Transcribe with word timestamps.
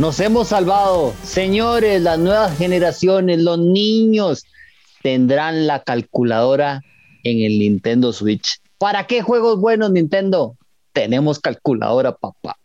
Nos 0.00 0.18
hemos 0.18 0.48
salvado. 0.48 1.12
Señores, 1.22 2.00
las 2.00 2.18
nuevas 2.18 2.56
generaciones, 2.56 3.38
los 3.38 3.58
niños 3.58 4.46
tendrán 5.02 5.66
la 5.66 5.82
calculadora 5.82 6.80
en 7.22 7.42
el 7.42 7.58
Nintendo 7.58 8.10
Switch. 8.14 8.62
¿Para 8.78 9.06
qué 9.06 9.20
juegos 9.20 9.60
buenos, 9.60 9.90
Nintendo? 9.90 10.56
Tenemos 10.94 11.38
calculadora, 11.38 12.16
papá. 12.16 12.56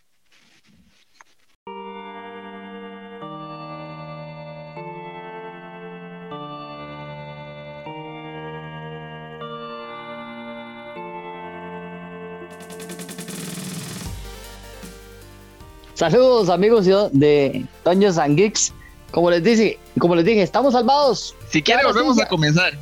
Saludos 15.96 16.50
amigos 16.50 16.86
de 16.86 17.66
Toño 17.84 18.12
San 18.12 18.36
Geeks. 18.36 18.74
Como 19.12 19.32
les 19.32 19.42
dije, 19.42 19.80
como 19.98 20.14
les 20.16 20.26
dije, 20.26 20.42
estamos 20.42 20.74
salvados. 20.74 21.34
Si 21.50 21.62
quiere 21.62 21.86
volvemos 21.86 22.20
a 22.20 22.28
comenzar. 22.28 22.74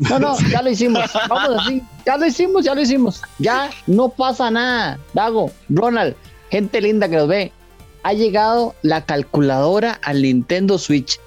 No, 0.00 0.18
no, 0.18 0.36
ya 0.50 0.62
lo 0.62 0.70
hicimos. 0.70 1.08
Vamos 1.28 1.60
así. 1.60 1.80
Ya 2.04 2.16
lo 2.16 2.26
hicimos, 2.26 2.64
ya 2.64 2.74
lo 2.74 2.80
hicimos. 2.80 3.22
Ya 3.38 3.70
no 3.86 4.08
pasa 4.08 4.50
nada. 4.50 4.98
Dago, 5.14 5.52
Ronald, 5.68 6.16
gente 6.50 6.80
linda 6.80 7.08
que 7.08 7.14
nos 7.14 7.28
ve. 7.28 7.52
Ha 8.02 8.14
llegado 8.14 8.74
la 8.82 9.04
calculadora 9.04 10.00
al 10.02 10.22
Nintendo 10.22 10.76
Switch. 10.76 11.20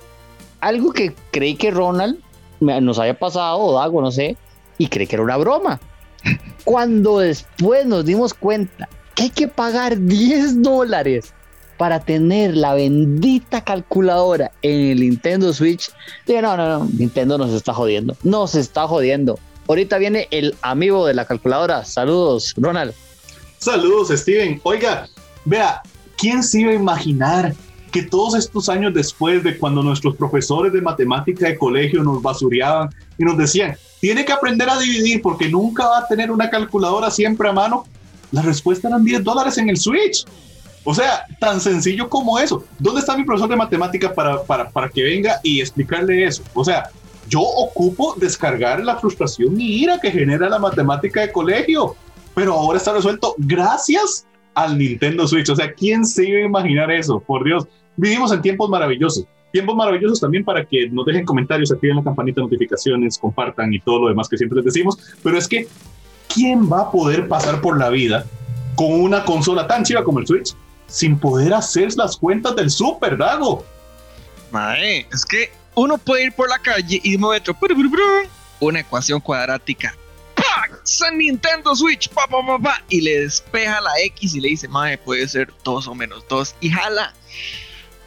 Algo 0.59 0.92
que 0.92 1.16
creí 1.31 1.56
que 1.56 1.72
Ronald 1.72 2.20
nos 2.59 3.00
había 3.00 3.17
pasado, 3.17 3.59
o 3.59 3.80
Dago, 3.80 4.02
no 4.02 4.12
sé, 4.12 4.36
y 4.78 4.88
creí 4.88 5.08
que 5.08 5.16
era 5.16 5.23
una 5.23 5.38
broma. 5.38 5.80
Cuando 6.66 7.20
después 7.20 7.86
nos 7.86 8.03
dimos 8.03 8.34
cuenta 8.34 8.90
hay 9.20 9.30
que 9.30 9.48
pagar 9.48 10.00
10 10.00 10.62
dólares 10.62 11.34
para 11.78 12.00
tener 12.00 12.55
la 12.55 12.73
bendita 12.73 13.64
calculadora 13.64 14.52
en 14.62 14.92
el 14.92 15.00
Nintendo 15.02 15.54
Switch. 15.54 15.92
No, 16.28 16.42
no, 16.42 16.58
no, 16.58 16.89
Nintendo 16.98 17.38
nos 17.38 17.52
está 17.52 17.73
jodiendo. 17.73 18.16
Nos 18.23 18.56
está 18.56 18.88
jodiendo. 18.88 19.40
Ahorita 19.67 19.97
viene 19.97 20.28
el 20.31 20.56
amigo 20.62 21.06
de 21.06 21.14
la 21.14 21.25
calculadora. 21.25 21.86
Saludos, 21.86 22.53
Ronald. 22.58 22.94
Saludos, 23.59 24.09
Steven. 24.09 24.59
Oiga, 24.64 25.08
vea, 25.45 25.81
¿quién 26.17 26.42
se 26.42 26.62
iba 26.62 26.72
a 26.72 26.75
imaginar 26.75 27.53
que 27.92 28.03
todos 28.03 28.36
estos 28.36 28.70
años 28.70 28.94
después 28.94 29.44
de 29.44 29.58
cuando 29.58 29.84
nuestros 29.84 30.16
profesores 30.16 30.72
de 30.72 30.81
matemática 30.81 31.47
de 31.47 31.58
colegio 31.58 32.03
nos 32.03 32.22
basureaban 32.22 32.90
y 33.17 33.23
nos 33.23 33.38
decían, 33.38 33.75
tiene 34.00 34.23
que 34.23 34.31
aprender 34.31 34.70
a 34.70 34.80
dividir 34.80 35.22
porque 35.22 35.50
nunca 35.50 35.88
va 35.88 36.00
a 36.00 36.08
tener 36.08 36.31
una 36.31 36.50
calculadora 36.50 37.12
siempre 37.12 37.50
a 37.50 37.53
mano, 37.53 37.86
la 38.31 38.41
respuesta 38.41 38.88
eran 38.88 39.03
10 39.03 39.23
dólares 39.23 39.58
en 39.58 39.69
el 39.69 39.77
Switch. 39.77 40.25
O 40.83 40.94
sea, 40.94 41.25
tan 41.39 41.59
sencillo 41.59 42.09
como 42.09 42.39
eso. 42.39 42.63
¿Dónde 42.80 43.02
está 43.02 43.17
mi 43.17 43.23
profesor 43.23 43.49
de 43.49 43.55
matemática 43.55 44.13
para, 44.13 44.41
para, 44.44 44.69
para 44.69 44.89
que 44.89 45.03
venga 45.03 45.39
y 45.44 45.59
explicarle 45.59 46.25
eso? 46.25 46.44
O 46.53 46.63
sea, 46.63 46.89
yo 47.27 47.41
ocupo 47.41 48.16
descargar 48.17 48.83
la 48.83 48.97
frustración 48.97 49.59
y 49.59 49.83
ira 49.83 50.00
que 50.00 50.11
genera 50.11 50.50
la 50.50 50.57
matemática 50.57 51.22
de 51.22 51.31
colegio, 51.31 51.95
pero 52.33 52.53
ahora 52.53 52.77
está 52.77 52.94
resuelto 52.94 53.35
gracias 53.38 54.25
al 54.55 54.77
Nintendo 54.77 55.27
Switch. 55.27 55.50
O 55.50 55.55
sea, 55.55 55.72
¿quién 55.73 56.05
se 56.05 56.27
iba 56.27 56.39
a 56.39 56.45
imaginar 56.45 56.91
eso? 56.91 57.19
Por 57.19 57.44
Dios, 57.44 57.67
vivimos 57.95 58.31
en 58.31 58.41
tiempos 58.41 58.69
maravillosos. 58.69 59.25
Tiempos 59.52 59.75
maravillosos 59.75 60.19
también 60.19 60.44
para 60.44 60.63
que 60.63 60.89
nos 60.89 61.05
dejen 61.05 61.25
comentarios, 61.25 61.72
activen 61.72 61.97
la 61.97 62.03
campanita 62.03 62.41
de 62.41 62.45
notificaciones, 62.45 63.17
compartan 63.17 63.73
y 63.73 63.80
todo 63.80 64.02
lo 64.02 64.07
demás 64.09 64.30
que 64.30 64.38
siempre 64.38 64.57
les 64.57 64.66
decimos. 64.66 64.97
Pero 65.23 65.38
es 65.38 65.47
que 65.47 65.67
¿quién 66.33 66.72
va 66.72 66.81
a 66.81 66.91
poder 66.91 67.27
pasar 67.27 67.59
por 67.61 67.77
la 67.77 67.89
vida 67.89 68.25
con 68.75 69.02
una 69.02 69.25
consola 69.25 69.67
tan 69.67 69.83
chiva 69.83 70.03
como 70.03 70.19
el 70.19 70.27
Switch 70.27 70.55
sin 70.88 71.19
poder 71.19 71.53
hacer 71.53 71.94
las 71.97 72.16
cuentas 72.16 72.55
del 72.55 72.69
Super, 72.69 73.17
Dago? 73.17 73.66
Mae, 74.52 75.05
es 75.11 75.25
que 75.25 75.52
uno 75.75 75.97
puede 75.97 76.25
ir 76.25 76.33
por 76.33 76.50
la 76.50 76.59
calle 76.59 77.00
y 77.03 77.11
de 77.11 77.17
momento 77.17 77.55
una 78.59 78.80
ecuación 78.80 79.19
cuadrática. 79.19 79.95
San 80.84 81.18
Nintendo 81.18 81.75
Switch, 81.75 82.09
pa, 82.09 82.25
pa, 82.28 82.59
pa, 82.59 82.84
y 82.89 83.01
le 83.01 83.22
despeja 83.22 83.79
la 83.81 83.91
X 84.06 84.34
y 84.34 84.39
le 84.39 84.50
dice, 84.50 84.68
mae, 84.68 84.97
puede 84.97 85.28
ser 85.28 85.53
2 85.63 85.88
o 85.88 85.95
menos 85.95 86.25
2 86.28 86.56
y 86.62 86.69
jala. 86.69 87.13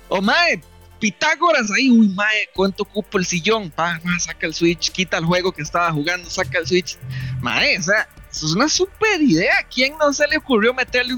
O 0.08 0.20
mae, 0.20 0.60
Pitágoras 1.02 1.68
ahí, 1.72 1.90
uy, 1.90 2.10
mae, 2.10 2.48
¿cuánto 2.54 2.84
ocupa 2.84 3.18
el 3.18 3.26
sillón? 3.26 3.72
Pa, 3.72 4.00
saca 4.20 4.46
el 4.46 4.54
Switch, 4.54 4.92
quita 4.92 5.18
el 5.18 5.24
juego 5.24 5.50
que 5.50 5.62
estaba 5.62 5.90
jugando, 5.90 6.30
saca 6.30 6.60
el 6.60 6.66
Switch. 6.68 6.96
Mae, 7.40 7.76
o 7.76 7.82
sea, 7.82 8.08
eso 8.30 8.46
es 8.46 8.52
una 8.52 8.68
super 8.68 9.20
idea. 9.20 9.52
¿Quién 9.68 9.94
no 9.98 10.12
se 10.12 10.28
le 10.28 10.36
ocurrió 10.36 10.72
meterle 10.72 11.16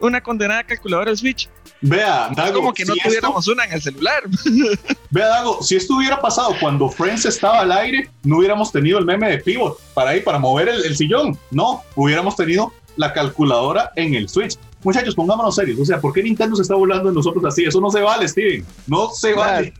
una 0.00 0.22
condenada 0.22 0.64
calculadora 0.64 1.10
al 1.10 1.18
Switch? 1.18 1.46
Vea, 1.82 2.30
Dago, 2.34 2.46
es 2.46 2.52
como 2.52 2.72
que 2.72 2.86
no 2.86 2.94
tuviéramos 3.04 3.46
una 3.48 3.66
en 3.66 3.72
el 3.74 3.82
celular. 3.82 4.22
Vea, 5.10 5.26
Dago, 5.26 5.62
si 5.62 5.76
esto 5.76 5.96
hubiera 5.96 6.18
pasado 6.22 6.56
cuando 6.58 6.88
Friends 6.88 7.26
estaba 7.26 7.60
al 7.60 7.72
aire, 7.72 8.08
no 8.22 8.38
hubiéramos 8.38 8.72
tenido 8.72 8.98
el 8.98 9.04
meme 9.04 9.28
de 9.28 9.40
pivot 9.40 9.78
para 9.92 10.12
ahí, 10.12 10.22
para 10.22 10.38
mover 10.38 10.70
el, 10.70 10.86
el 10.86 10.96
sillón. 10.96 11.38
No, 11.50 11.82
hubiéramos 11.96 12.34
tenido 12.34 12.72
la 12.96 13.12
calculadora 13.12 13.92
en 13.94 14.14
el 14.14 14.26
Switch. 14.30 14.58
Muchachos, 14.84 15.14
pongámonos 15.14 15.54
serios. 15.54 15.78
O 15.80 15.84
sea, 15.84 16.00
¿por 16.00 16.12
qué 16.12 16.22
Nintendo 16.22 16.54
se 16.56 16.62
está 16.62 16.74
burlando 16.74 17.08
de 17.08 17.14
nosotros 17.14 17.44
así? 17.44 17.64
Eso 17.64 17.80
no 17.80 17.90
se 17.90 18.00
vale, 18.00 18.28
Steven. 18.28 18.64
No 18.86 19.10
se 19.10 19.32
vale. 19.32 19.74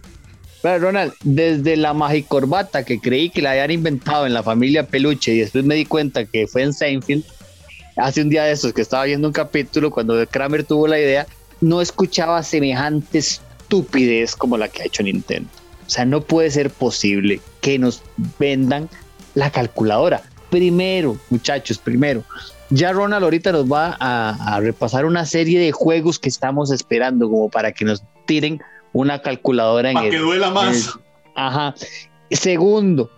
Pero 0.60 0.78
Ronald, 0.86 1.12
desde 1.22 1.76
la 1.76 1.94
magicorbata 1.94 2.84
que 2.84 2.98
creí 2.98 3.30
que 3.30 3.42
la 3.42 3.52
habían 3.52 3.70
inventado 3.70 4.26
en 4.26 4.34
la 4.34 4.42
familia 4.42 4.86
Peluche 4.86 5.32
y 5.32 5.38
después 5.38 5.64
me 5.64 5.76
di 5.76 5.84
cuenta 5.84 6.24
que 6.24 6.48
fue 6.48 6.62
en 6.62 6.72
Seinfeld, 6.72 7.24
hace 7.96 8.22
un 8.22 8.28
día 8.28 8.44
de 8.44 8.52
esos 8.52 8.72
que 8.72 8.82
estaba 8.82 9.04
viendo 9.04 9.28
un 9.28 9.32
capítulo 9.32 9.90
cuando 9.90 10.26
Kramer 10.26 10.64
tuvo 10.64 10.88
la 10.88 10.98
idea, 10.98 11.26
no 11.60 11.80
escuchaba 11.80 12.42
semejante 12.42 13.18
estupidez 13.18 14.34
como 14.34 14.56
la 14.56 14.68
que 14.68 14.82
ha 14.82 14.86
hecho 14.86 15.02
Nintendo. 15.04 15.48
O 15.86 15.90
sea, 15.90 16.04
no 16.04 16.20
puede 16.20 16.50
ser 16.50 16.70
posible 16.70 17.40
que 17.60 17.78
nos 17.78 18.02
vendan 18.38 18.88
la 19.34 19.50
calculadora. 19.50 20.22
Primero, 20.50 21.16
muchachos, 21.30 21.78
primero, 21.78 22.24
ya 22.70 22.92
Ronald 22.92 23.24
ahorita 23.24 23.52
nos 23.52 23.70
va 23.70 23.96
a, 23.98 24.60
repasar 24.60 25.04
una 25.04 25.24
serie 25.24 25.58
de 25.58 25.72
juegos 25.72 26.18
que 26.18 26.28
estamos 26.28 26.70
esperando 26.70 27.28
como 27.28 27.48
para 27.48 27.72
que 27.72 27.84
nos 27.84 28.02
tiren 28.26 28.60
una 28.92 29.20
calculadora 29.20 29.90
en 29.90 29.94
para 29.94 30.10
que 30.10 30.18
duela 30.18 30.50
más. 30.50 30.98
ajá. 31.34 31.74
Segundo, 32.30 33.10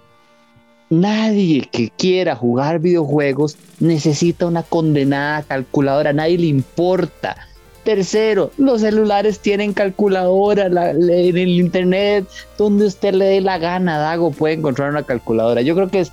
nadie 0.89 1.69
que 1.73 1.91
quiera 1.91 2.37
jugar 2.37 2.79
videojuegos 2.79 3.57
necesita 3.81 4.47
una 4.47 4.63
condenada 4.63 5.43
calculadora, 5.43 6.13
nadie 6.13 6.39
le 6.39 6.47
importa. 6.47 7.37
Tercero, 7.85 8.53
los 8.59 8.83
celulares 8.83 9.41
tienen 9.41 9.73
calculadora 9.73 10.67
en 10.67 11.39
el 11.39 11.49
internet, 11.49 12.27
donde 12.59 12.87
usted 12.87 13.15
le 13.15 13.25
dé 13.25 13.41
la 13.41 13.59
gana, 13.59 13.99
Dago, 13.99 14.31
puede 14.31 14.55
encontrar 14.55 14.91
una 14.91 15.03
calculadora. 15.03 15.63
Yo 15.63 15.75
creo 15.75 15.89
que 15.89 16.01
es 16.01 16.13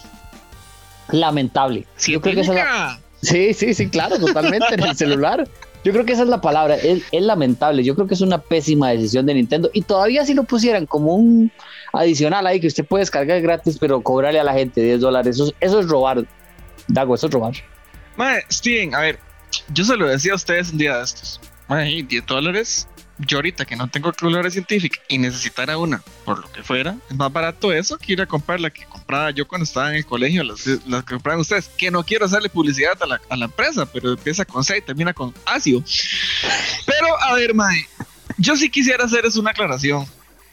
lamentable. 1.11 1.85
Yo 1.99 2.21
creo 2.21 2.35
que 2.35 2.41
es 2.41 2.49
Sí, 3.22 3.53
sí, 3.53 3.73
sí, 3.73 3.89
claro, 3.89 4.19
totalmente 4.19 4.73
en 4.73 4.83
el 4.83 4.95
celular. 4.95 5.47
Yo 5.83 5.94
creo 5.94 6.05
que 6.05 6.13
esa 6.13 6.23
es 6.23 6.29
la 6.29 6.41
palabra, 6.41 6.75
es, 6.75 7.03
lamentable, 7.11 7.83
yo 7.83 7.95
creo 7.95 8.07
que 8.07 8.13
es 8.13 8.22
una 8.22 8.39
pésima 8.39 8.89
decisión 8.89 9.25
de 9.25 9.35
Nintendo 9.35 9.69
y 9.73 9.83
todavía 9.83 10.25
si 10.25 10.33
lo 10.33 10.44
pusieran 10.44 10.85
como 10.85 11.16
un 11.16 11.51
adicional 11.94 12.45
ahí 12.45 12.59
que 12.59 12.67
usted 12.67 12.85
puede 12.85 13.03
descargar 13.03 13.41
gratis, 13.41 13.77
pero 13.79 14.01
cobrarle 14.01 14.39
a 14.39 14.44
la 14.44 14.53
gente 14.53 14.81
10 14.81 15.00
dólares, 15.00 15.35
eso, 15.35 15.53
eso 15.59 15.79
es 15.79 15.88
robar, 15.88 16.25
Dago, 16.88 17.16
eso 17.16 17.27
es 17.27 17.33
robar. 17.33 17.53
Mae, 18.17 18.44
Steven, 18.51 18.95
a 18.95 19.00
ver, 19.00 19.19
yo 19.73 19.85
se 19.85 19.95
lo 19.95 20.07
decía 20.07 20.33
a 20.33 20.35
ustedes 20.35 20.72
un 20.72 20.77
día 20.77 20.97
de 20.97 21.03
estos, 21.03 21.39
mae, 21.69 22.03
10 22.03 22.25
dólares 22.25 22.88
yo 23.19 23.38
ahorita 23.38 23.66
que 23.66 23.75
no 23.75 23.88
tengo 23.89 24.11
calculadora 24.11 24.50
científica 24.50 25.00
y 25.07 25.17
necesitara 25.17 25.78
una, 25.78 26.03
por 26.23 26.39
lo 26.39 26.51
que 26.51 26.63
fuera, 26.63 26.97
es 27.09 27.16
más 27.16 27.31
barato 27.31 27.73
eso 27.73 27.97
que 27.97 28.13
ir 28.13 28.22
a 28.22 28.25
comprar 28.25 28.59
la 28.59 28.69
que 28.69 28.85
compraba 28.85 29.31
yo 29.31 29.47
cuando 29.47 29.63
estaba 29.63 29.89
en 29.89 29.97
el 29.97 30.05
colegio, 30.05 30.44
las, 30.44 30.66
las 30.85 31.03
que 31.03 31.13
compraban 31.13 31.41
ustedes, 31.41 31.69
que 31.69 31.89
no 31.89 32.03
quiero 32.03 32.25
hacerle 32.25 32.50
publicidad 32.50 33.01
a 33.01 33.07
la, 33.07 33.22
a 33.29 33.35
la 33.35 33.45
empresa, 33.45 33.85
pero 33.85 34.11
empieza 34.11 34.45
con 34.45 34.63
C 34.63 34.77
y 34.77 34.81
termina 34.81 35.13
con 35.13 35.33
ácido. 35.45 35.83
Pero, 36.85 37.22
a 37.23 37.33
ver, 37.33 37.53
Mae, 37.53 37.88
yo 38.38 38.56
sí 38.56 38.69
quisiera 38.69 39.06
hacer 39.06 39.25
es 39.25 39.35
una 39.35 39.51
aclaración. 39.51 40.06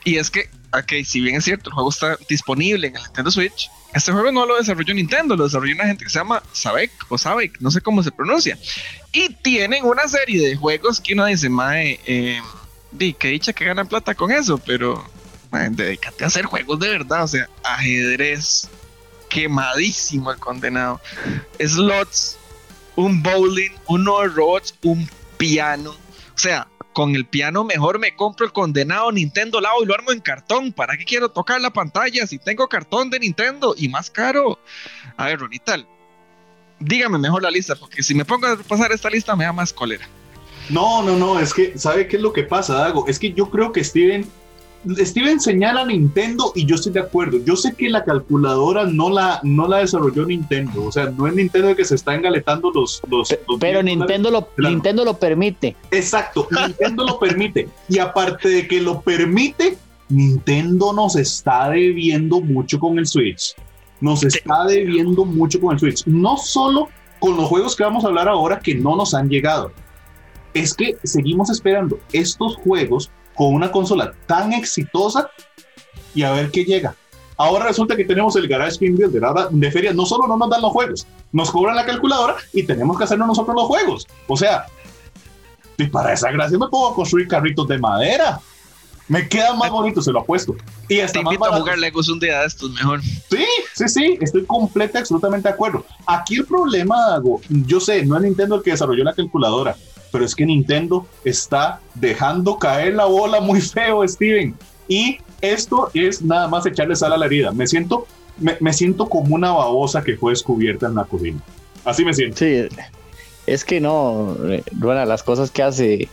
Y 0.04 0.16
es 0.16 0.30
que, 0.30 0.50
ok, 0.72 1.04
si 1.04 1.20
bien 1.20 1.36
es 1.36 1.44
cierto, 1.44 1.70
el 1.70 1.74
juego 1.74 1.88
está 1.88 2.18
disponible 2.28 2.88
en 2.88 2.96
el 2.96 3.02
Nintendo 3.02 3.30
Switch, 3.30 3.70
este 3.94 4.12
juego 4.12 4.32
no 4.32 4.44
lo 4.44 4.56
desarrolló 4.56 4.92
Nintendo, 4.92 5.36
lo 5.36 5.44
desarrolló 5.44 5.74
una 5.74 5.86
gente 5.86 6.04
que 6.04 6.10
se 6.10 6.18
llama 6.18 6.42
Sabek 6.52 6.90
o 7.08 7.16
Sabek, 7.16 7.60
no 7.60 7.70
sé 7.70 7.80
cómo 7.80 8.02
se 8.02 8.10
pronuncia. 8.10 8.58
Y 9.12 9.30
tienen 9.30 9.84
una 9.84 10.06
serie 10.08 10.46
de 10.46 10.56
juegos 10.56 11.00
que 11.00 11.14
uno 11.14 11.24
dice, 11.24 11.48
mae, 11.48 12.00
eh, 12.04 12.42
di, 12.94 13.12
que 13.12 13.28
dicha 13.28 13.52
que 13.52 13.64
ganan 13.64 13.86
plata 13.86 14.14
con 14.14 14.30
eso, 14.30 14.58
pero 14.58 15.04
mae, 15.50 15.68
dedícate 15.70 16.24
a 16.24 16.28
hacer 16.28 16.46
juegos 16.46 16.78
de 16.78 16.88
verdad, 16.88 17.24
o 17.24 17.28
sea, 17.28 17.48
ajedrez, 17.62 18.68
quemadísimo 19.28 20.32
el 20.32 20.38
condenado, 20.38 21.00
slots, 21.58 22.38
un 22.96 23.22
bowling, 23.22 23.70
unos 23.86 24.34
robots, 24.34 24.74
un 24.82 25.08
piano, 25.36 25.90
o 25.90 26.38
sea, 26.38 26.68
con 26.92 27.14
el 27.16 27.26
piano 27.26 27.64
mejor 27.64 27.98
me 27.98 28.14
compro 28.14 28.46
el 28.46 28.52
condenado 28.52 29.10
Nintendo 29.10 29.60
Labo 29.60 29.82
y 29.82 29.86
lo 29.86 29.94
armo 29.94 30.12
en 30.12 30.20
cartón. 30.20 30.72
¿Para 30.72 30.96
qué 30.96 31.04
quiero 31.04 31.28
tocar 31.28 31.60
la 31.60 31.72
pantalla 31.72 32.24
si 32.26 32.38
tengo 32.38 32.68
cartón 32.68 33.10
de 33.10 33.18
Nintendo 33.18 33.74
y 33.76 33.88
más 33.88 34.10
caro? 34.10 34.60
A 35.16 35.26
ver, 35.26 35.40
Ronital, 35.40 35.88
dígame 36.78 37.18
mejor 37.18 37.42
la 37.42 37.50
lista, 37.50 37.74
porque 37.74 38.02
si 38.02 38.14
me 38.14 38.24
pongo 38.24 38.46
a 38.46 38.56
pasar 38.56 38.92
esta 38.92 39.10
lista 39.10 39.34
me 39.34 39.44
da 39.44 39.52
más 39.52 39.72
cólera. 39.72 40.06
No, 40.70 41.02
no, 41.02 41.16
no, 41.16 41.38
es 41.38 41.52
que, 41.52 41.76
¿sabe 41.78 42.08
qué 42.08 42.16
es 42.16 42.22
lo 42.22 42.32
que 42.32 42.44
pasa, 42.44 42.74
Dago? 42.74 43.06
Es 43.06 43.18
que 43.18 43.32
yo 43.32 43.50
creo 43.50 43.72
que 43.72 43.84
Steven, 43.84 44.26
Steven 44.98 45.40
señala 45.40 45.82
a 45.82 45.86
Nintendo 45.86 46.52
y 46.54 46.64
yo 46.64 46.76
estoy 46.76 46.92
de 46.92 47.00
acuerdo. 47.00 47.38
Yo 47.44 47.56
sé 47.56 47.74
que 47.74 47.88
la 47.88 48.04
calculadora 48.04 48.84
no 48.84 49.10
la, 49.10 49.40
no 49.42 49.68
la 49.68 49.78
desarrolló 49.78 50.24
Nintendo, 50.24 50.84
o 50.84 50.92
sea, 50.92 51.06
no 51.06 51.26
es 51.26 51.34
Nintendo 51.34 51.70
el 51.70 51.76
que 51.76 51.84
se 51.84 51.94
está 51.94 52.14
engaletando 52.14 52.70
los... 52.70 53.02
los, 53.10 53.30
los 53.48 53.60
Pero 53.60 53.82
10 53.82 53.96
Nintendo 53.96 54.30
lo, 54.30 54.46
Claro. 54.46 54.74
Nintendo 54.74 55.04
lo 55.04 55.18
permite. 55.18 55.76
Exacto, 55.90 56.48
Nintendo 56.66 57.04
lo 57.04 57.18
permite. 57.18 57.68
Y 57.88 57.98
aparte 57.98 58.48
de 58.48 58.68
que 58.68 58.80
lo 58.80 59.00
permite, 59.02 59.76
Nintendo 60.08 60.92
nos 60.92 61.16
está 61.16 61.70
debiendo 61.70 62.40
mucho 62.40 62.78
con 62.78 62.98
el 62.98 63.06
Switch. 63.06 63.54
Nos 64.00 64.24
está 64.24 64.64
debiendo 64.64 65.24
mucho 65.24 65.60
con 65.60 65.74
el 65.74 65.78
Switch. 65.80 66.06
No 66.06 66.36
solo 66.36 66.88
con 67.18 67.36
los 67.36 67.48
juegos 67.48 67.74
que 67.74 67.84
vamos 67.84 68.04
a 68.04 68.08
hablar 68.08 68.28
ahora 68.28 68.60
que 68.60 68.74
no 68.74 68.96
nos 68.96 69.14
han 69.14 69.28
llegado. 69.28 69.72
Es 70.54 70.74
que 70.74 70.96
seguimos 71.02 71.50
esperando 71.50 71.98
estos 72.12 72.56
juegos 72.56 73.10
con 73.34 73.54
una 73.54 73.70
consola 73.70 74.14
tan 74.26 74.52
exitosa 74.52 75.28
y 76.14 76.22
a 76.22 76.32
ver 76.32 76.50
qué 76.50 76.64
llega. 76.64 76.94
Ahora 77.36 77.66
resulta 77.66 77.96
que 77.96 78.04
tenemos 78.04 78.36
el 78.36 78.46
Garage 78.46 78.78
Game 78.80 78.96
Builder 78.96 79.24
ahora 79.24 79.48
de 79.50 79.70
feria. 79.70 79.92
No 79.92 80.06
solo 80.06 80.28
no 80.28 80.36
nos 80.36 80.48
dan 80.48 80.62
los 80.62 80.70
juegos, 80.70 81.06
nos 81.32 81.50
cobran 81.50 81.74
la 81.74 81.84
calculadora 81.84 82.36
y 82.52 82.62
tenemos 82.62 82.96
que 82.96 83.04
hacernos 83.04 83.26
nosotros 83.26 83.56
los 83.56 83.66
juegos. 83.66 84.06
O 84.28 84.36
sea, 84.36 84.66
y 85.76 85.86
para 85.86 86.12
esa 86.12 86.30
gracia 86.30 86.56
me 86.58 86.68
puedo 86.68 86.94
construir 86.94 87.26
carritos 87.26 87.66
de 87.66 87.78
madera. 87.78 88.40
Me 89.06 89.28
queda 89.28 89.52
más 89.54 89.70
bonito, 89.70 90.00
se 90.00 90.12
lo 90.12 90.20
apuesto. 90.20 90.56
Y 90.88 90.96
Te 90.96 91.02
hasta 91.02 91.20
más 91.20 91.34
invito 91.34 91.52
a 91.52 91.58
jugar 91.58 91.78
Legos 91.78 92.08
un 92.08 92.20
día 92.20 92.40
de 92.40 92.46
estos 92.46 92.70
mejor. 92.70 93.02
Sí, 93.02 93.44
sí, 93.74 93.88
sí, 93.88 94.18
estoy 94.20 94.46
completa, 94.46 95.00
absolutamente 95.00 95.48
de 95.48 95.54
acuerdo. 95.54 95.84
Aquí 96.06 96.36
el 96.36 96.46
problema, 96.46 97.08
Dago, 97.10 97.40
yo 97.48 97.80
sé, 97.80 98.06
no 98.06 98.16
es 98.16 98.22
Nintendo 98.22 98.54
el 98.54 98.62
que 98.62 98.70
desarrolló 98.70 99.04
la 99.04 99.12
calculadora, 99.12 99.76
pero 100.14 100.24
es 100.24 100.36
que 100.36 100.46
Nintendo 100.46 101.08
está 101.24 101.80
dejando 101.96 102.56
caer 102.56 102.94
la 102.94 103.06
bola 103.06 103.40
muy 103.40 103.60
feo, 103.60 104.06
Steven. 104.06 104.54
Y 104.86 105.18
esto 105.40 105.90
es 105.92 106.22
nada 106.22 106.46
más 106.46 106.64
echarle 106.66 106.94
sal 106.94 107.14
a 107.14 107.16
la 107.16 107.26
herida. 107.26 107.50
Me 107.50 107.66
siento, 107.66 108.06
me, 108.38 108.56
me 108.60 108.72
siento 108.72 109.08
como 109.08 109.34
una 109.34 109.50
babosa 109.50 110.04
que 110.04 110.16
fue 110.16 110.30
descubierta 110.30 110.86
en 110.86 110.94
la 110.94 111.02
cocina. 111.02 111.40
Así 111.84 112.04
me 112.04 112.14
siento. 112.14 112.36
Sí, 112.36 112.68
es 113.48 113.64
que 113.64 113.80
no, 113.80 114.36
eh, 114.44 114.62
Ruana, 114.78 115.04
las 115.04 115.24
cosas 115.24 115.50
que 115.50 115.64
hace, 115.64 116.08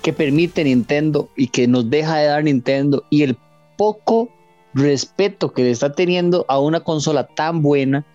que 0.00 0.12
permite 0.12 0.62
Nintendo 0.62 1.28
y 1.34 1.48
que 1.48 1.66
nos 1.66 1.90
deja 1.90 2.18
de 2.18 2.26
dar 2.26 2.44
Nintendo 2.44 3.02
y 3.10 3.24
el 3.24 3.36
poco 3.76 4.28
respeto 4.74 5.52
que 5.52 5.64
le 5.64 5.72
está 5.72 5.92
teniendo 5.92 6.46
a 6.48 6.60
una 6.60 6.78
consola 6.84 7.26
tan 7.26 7.62
buena, 7.62 8.06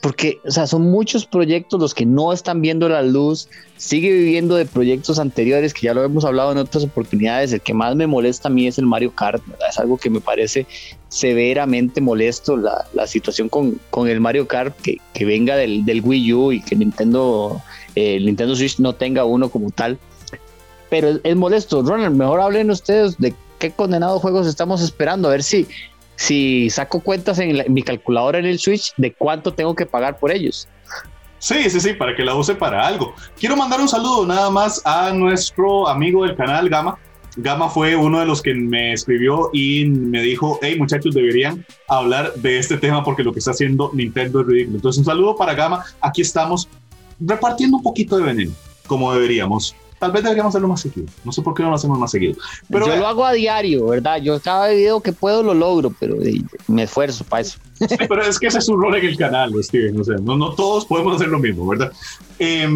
porque, 0.00 0.38
o 0.44 0.50
sea, 0.50 0.66
son 0.66 0.82
muchos 0.90 1.24
proyectos 1.24 1.80
los 1.80 1.94
que 1.94 2.04
no 2.04 2.32
están 2.32 2.60
viendo 2.60 2.88
la 2.88 3.02
luz, 3.02 3.48
sigue 3.78 4.12
viviendo 4.12 4.54
de 4.54 4.66
proyectos 4.66 5.18
anteriores 5.18 5.72
que 5.72 5.86
ya 5.86 5.94
lo 5.94 6.04
hemos 6.04 6.26
hablado 6.26 6.52
en 6.52 6.58
otras 6.58 6.84
oportunidades, 6.84 7.52
el 7.52 7.62
que 7.62 7.72
más 7.72 7.96
me 7.96 8.06
molesta 8.06 8.48
a 8.48 8.50
mí 8.50 8.66
es 8.66 8.76
el 8.76 8.84
Mario 8.84 9.14
Kart, 9.14 9.42
¿verdad? 9.46 9.68
es 9.70 9.78
algo 9.78 9.96
que 9.96 10.10
me 10.10 10.20
parece 10.20 10.66
severamente 11.08 12.00
molesto 12.00 12.56
la, 12.56 12.84
la 12.92 13.06
situación 13.06 13.48
con, 13.48 13.80
con 13.90 14.08
el 14.08 14.20
Mario 14.20 14.46
Kart 14.46 14.76
que, 14.82 14.98
que 15.14 15.24
venga 15.24 15.56
del, 15.56 15.84
del 15.84 16.02
Wii 16.02 16.32
U 16.34 16.52
y 16.52 16.60
que 16.60 16.76
Nintendo, 16.76 17.62
eh, 17.94 18.20
Nintendo 18.20 18.54
Switch 18.56 18.78
no 18.80 18.94
tenga 18.94 19.24
uno 19.24 19.48
como 19.48 19.70
tal. 19.70 19.98
Pero 20.90 21.08
es, 21.08 21.20
es 21.22 21.36
molesto. 21.36 21.82
Ronald, 21.82 22.16
mejor 22.16 22.40
hablen 22.40 22.70
ustedes 22.70 23.16
de 23.18 23.32
qué 23.58 23.70
condenados 23.70 24.20
juegos 24.20 24.46
estamos 24.46 24.82
esperando, 24.82 25.28
a 25.28 25.30
ver 25.30 25.42
si, 25.42 25.66
si 26.16 26.70
saco 26.70 27.00
cuentas 27.00 27.38
en, 27.38 27.72
mi 27.72 27.82
calculadora 27.82 28.38
en 28.38 28.46
el 28.46 28.58
Switch 28.58 28.92
de 28.96 29.12
cuánto 29.12 29.52
tengo 29.52 29.74
que 29.74 29.86
pagar 29.86 30.18
por 30.18 30.32
ellos. 30.32 30.68
Sí, 31.38 31.68
sí, 31.68 31.80
sí, 31.80 31.92
para 31.92 32.16
que 32.16 32.24
la 32.24 32.34
use 32.34 32.54
para 32.54 32.86
algo. 32.86 33.14
Quiero 33.38 33.56
mandar 33.56 33.80
un 33.80 33.88
saludo 33.88 34.26
nada 34.26 34.48
más 34.50 34.80
a 34.86 35.12
nuestro 35.12 35.88
amigo 35.88 36.24
del 36.24 36.36
canal 36.36 36.68
Gama. 36.68 36.98
Gama 37.36 37.68
fue 37.68 37.96
uno 37.96 38.20
de 38.20 38.26
los 38.26 38.40
que 38.40 38.54
me 38.54 38.92
escribió 38.92 39.50
y 39.52 39.84
me 39.86 40.22
dijo, 40.22 40.58
hey 40.62 40.76
muchachos, 40.78 41.14
deberían 41.14 41.66
hablar 41.88 42.32
de 42.34 42.58
este 42.58 42.76
tema 42.78 43.02
porque 43.02 43.24
lo 43.24 43.32
que 43.32 43.40
está 43.40 43.50
haciendo 43.50 43.90
Nintendo 43.92 44.40
es 44.40 44.46
ridículo. 44.46 44.76
Entonces 44.76 45.00
un 45.00 45.04
saludo 45.04 45.36
para 45.36 45.54
Gama. 45.54 45.84
Aquí 46.00 46.22
estamos 46.22 46.68
repartiendo 47.20 47.76
un 47.76 47.82
poquito 47.82 48.16
de 48.16 48.22
veneno, 48.22 48.52
como 48.86 49.12
deberíamos. 49.12 49.74
Tal 50.04 50.12
vez 50.12 50.22
deberíamos 50.22 50.50
hacerlo 50.50 50.68
más 50.68 50.82
seguido. 50.82 51.06
No 51.24 51.32
sé 51.32 51.40
por 51.40 51.54
qué 51.54 51.62
no 51.62 51.70
lo 51.70 51.76
hacemos 51.76 51.98
más 51.98 52.10
seguido. 52.10 52.34
Pero 52.68 52.84
yo 52.84 52.92
vea, 52.92 53.00
lo 53.00 53.06
hago 53.06 53.24
a 53.24 53.32
diario, 53.32 53.86
¿verdad? 53.86 54.20
Yo 54.20 54.38
cada 54.38 54.68
video 54.68 55.00
que 55.00 55.14
puedo 55.14 55.42
lo 55.42 55.54
logro, 55.54 55.94
pero 55.98 56.20
eh, 56.20 56.42
me 56.68 56.82
esfuerzo 56.82 57.24
para 57.24 57.40
eso. 57.40 57.58
Sí, 57.88 57.96
pero 58.06 58.22
es 58.22 58.38
que 58.38 58.48
ese 58.48 58.58
es 58.58 58.66
su 58.66 58.76
rol 58.76 58.96
en 58.96 59.06
el 59.06 59.16
canal, 59.16 59.50
Steven. 59.62 59.98
O 59.98 60.04
sea, 60.04 60.16
no, 60.18 60.36
no 60.36 60.52
todos 60.52 60.84
podemos 60.84 61.16
hacer 61.16 61.28
lo 61.28 61.38
mismo, 61.38 61.66
¿verdad? 61.66 61.90
Eh, 62.38 62.68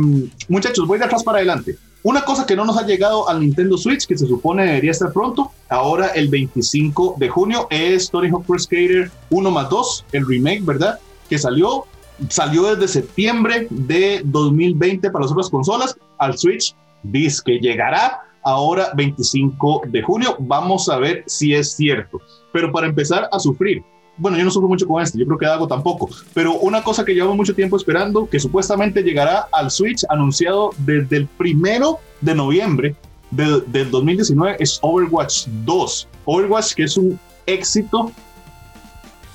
muchachos, 0.48 0.86
voy 0.86 0.98
de 0.98 1.04
atrás 1.04 1.22
para 1.22 1.36
adelante. 1.36 1.76
Una 2.02 2.25
cosa 2.25 2.46
que 2.46 2.56
no 2.56 2.64
nos 2.64 2.78
ha 2.78 2.86
llegado 2.86 3.28
al 3.28 3.40
Nintendo 3.40 3.76
Switch, 3.76 4.06
que 4.06 4.16
se 4.16 4.26
supone 4.26 4.64
debería 4.64 4.92
estar 4.92 5.12
pronto, 5.12 5.52
ahora 5.69 6.06
el 6.14 6.28
25 6.28 7.16
de 7.19 7.28
junio, 7.28 7.66
es 7.69 8.08
Tony 8.10 8.31
Hawk 8.31 8.46
Pro 8.46 8.58
Skater 8.58 9.10
1 9.28 9.50
más 9.50 9.69
2, 9.69 10.06
el 10.12 10.26
remake, 10.26 10.64
¿verdad? 10.64 10.98
Que 11.28 11.38
salió, 11.38 11.84
salió 12.31 12.74
desde 12.74 12.88
septiembre 12.88 13.66
de 13.69 14.22
2020 14.24 15.10
para 15.10 15.24
las 15.24 15.32
otras 15.32 15.50
consolas, 15.50 15.94
al 16.16 16.38
Switch, 16.38 16.74
dice 17.02 17.42
que 17.44 17.58
llegará 17.58 18.20
ahora 18.42 18.90
25 18.94 19.82
de 19.88 20.02
junio. 20.02 20.36
Vamos 20.38 20.88
a 20.88 20.98
ver 20.98 21.24
si 21.26 21.54
es 21.54 21.72
cierto. 21.72 22.20
Pero 22.52 22.72
para 22.72 22.86
empezar 22.86 23.28
a 23.30 23.38
sufrir, 23.38 23.82
bueno, 24.16 24.36
yo 24.36 24.44
no 24.44 24.50
sufro 24.50 24.68
mucho 24.68 24.86
con 24.86 25.02
este, 25.02 25.18
yo 25.18 25.26
creo 25.26 25.38
que 25.38 25.46
Dago 25.46 25.68
tampoco, 25.68 26.08
pero 26.34 26.54
una 26.54 26.82
cosa 26.82 27.04
que 27.04 27.14
llevamos 27.14 27.36
mucho 27.36 27.54
tiempo 27.54 27.76
esperando, 27.76 28.28
que 28.28 28.40
supuestamente 28.40 29.02
llegará 29.02 29.46
al 29.52 29.70
Switch, 29.70 30.02
anunciado 30.08 30.70
desde 30.78 31.18
el 31.18 31.26
primero 31.26 31.98
de 32.20 32.34
noviembre 32.34 32.96
de- 33.30 33.60
del 33.68 33.90
2019, 33.92 34.56
es 34.58 34.78
Overwatch 34.82 35.46
2. 35.64 36.08
Overwatch, 36.24 36.74
que 36.74 36.82
es 36.84 36.96
un 36.96 37.20
éxito 37.46 38.10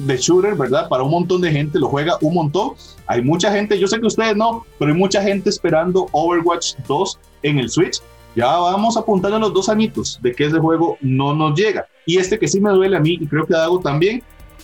de 0.06 0.18
shooter, 0.18 0.56
¿verdad? 0.56 0.88
Para 0.90 1.04
un 1.04 1.12
montón 1.12 1.42
de 1.42 1.52
gente, 1.52 1.80
lo 1.80 1.88
juega 1.88 2.18
un 2.22 2.34
montón. 2.34 2.74
Hay 3.08 3.22
mucha 3.22 3.52
gente, 3.52 3.80
yo 3.80 3.88
sé 3.88 4.00
que 4.00 4.08
ustedes 4.08 4.36
no, 4.36 4.66
pero 4.80 4.92
hay 4.92 4.98
mucha 4.98 5.22
gente 5.22 5.50
esperando 5.50 6.08
Overwatch 6.12 6.76
2 6.88 7.20
en 7.44 7.60
el 7.60 7.70
Switch. 7.70 8.02
Ya 8.36 8.48
vamos 8.48 8.98
apuntando 8.98 9.38
a 9.38 9.40
los 9.40 9.54
dos 9.54 9.70
añitos 9.70 10.20
de 10.22 10.32
que 10.32 10.46
ese 10.46 10.58
juego 10.58 10.98
no 11.02 11.36
nos 11.36 11.58
llega. 11.58 11.88
Y 12.06 12.18
este 12.18 12.40
que 12.40 12.48
sí 12.48 12.60
me 12.60 12.72
duele 12.72 12.98
a 12.98 13.00
mí, 13.00 13.18
y 13.22 13.28
creo 13.28 13.46
que 13.46 13.54
a 13.56 13.60
Dago 13.60 13.80
también, 13.80 14.24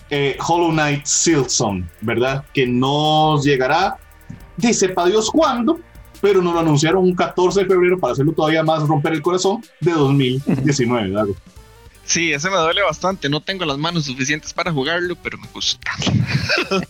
eh, 0.09 0.37
Hollow 0.45 0.71
Knight 0.71 1.05
Silksong, 1.05 1.87
¿verdad? 2.01 2.43
Que 2.53 2.65
nos 2.65 3.43
llegará, 3.43 3.97
de 4.57 4.73
sepa 4.73 5.05
Dios 5.05 5.29
cuándo, 5.29 5.79
pero 6.21 6.41
nos 6.41 6.53
lo 6.53 6.59
anunciaron 6.59 7.03
un 7.03 7.15
14 7.15 7.61
de 7.61 7.65
febrero 7.67 7.97
para 7.97 8.13
hacerlo 8.13 8.33
todavía 8.33 8.63
más 8.63 8.87
romper 8.87 9.13
el 9.13 9.21
corazón 9.21 9.63
de 9.79 9.91
2019, 9.91 11.09
¿verdad? 11.09 11.27
Sí, 12.09 12.33
ese 12.33 12.49
me 12.49 12.57
duele 12.57 12.81
bastante. 12.81 13.29
No 13.29 13.39
tengo 13.39 13.65
las 13.65 13.77
manos 13.77 14.05
suficientes 14.05 14.51
para 14.51 14.71
jugarlo, 14.71 15.15
pero 15.15 15.37
me 15.37 15.47
gusta. 15.53 15.91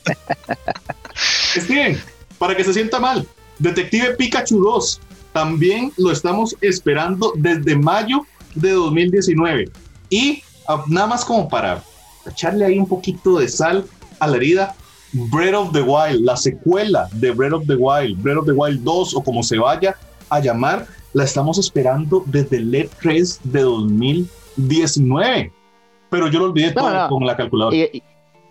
Steven, 1.58 2.02
para 2.38 2.56
que 2.56 2.64
se 2.64 2.74
sienta 2.74 3.02
mal, 3.02 3.28
Detective 3.58 4.16
Pikachu 4.16 4.62
2, 4.62 5.02
también 5.34 5.92
lo 5.98 6.12
estamos 6.12 6.56
esperando 6.62 7.34
desde 7.36 7.76
mayo 7.76 8.26
de 8.56 8.72
2019. 8.72 9.70
Y 10.10 10.42
ah, 10.70 10.86
nada 10.88 11.08
más 11.08 11.26
como 11.26 11.50
para 11.50 11.84
echarle 12.26 12.64
ahí 12.64 12.80
un 12.80 12.88
poquito 12.88 13.40
de 13.40 13.50
sal 13.50 13.86
a 14.22 14.28
la 14.28 14.38
herida, 14.38 14.74
Breath 15.12 15.56
of 15.56 15.74
the 15.74 15.82
Wild, 15.82 16.22
la 16.22 16.38
secuela 16.38 17.10
de 17.12 17.32
Breath 17.32 17.54
of 17.56 17.68
the 17.68 17.76
Wild, 17.76 18.24
Breath 18.24 18.38
of 18.38 18.46
the 18.46 18.54
Wild 18.54 18.86
2 18.86 19.16
o 19.16 19.22
como 19.22 19.44
se 19.44 19.58
vaya 19.58 19.98
a 20.30 20.40
llamar, 20.40 20.88
la 21.12 21.26
estamos 21.26 21.58
esperando 21.58 22.24
desde 22.26 22.56
el 22.56 22.74
E3 22.74 23.40
de 23.44 23.62
2019. 23.64 24.40
Pero 26.10 26.28
yo 26.28 26.40
lo 26.40 26.46
olvidé 26.46 26.74
No, 26.74 26.82
todo 26.82 26.94
no. 26.94 27.08
con 27.10 27.26
la 27.26 27.36
calculadora. 27.38 27.76
Y- 27.76 27.90
y- 27.94 28.04